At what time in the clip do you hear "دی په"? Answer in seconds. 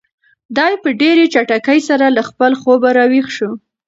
0.57-0.89